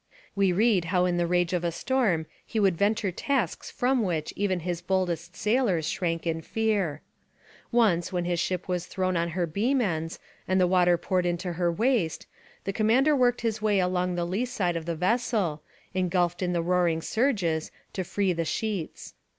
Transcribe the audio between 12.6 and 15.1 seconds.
the commander worked his way along the lee side of the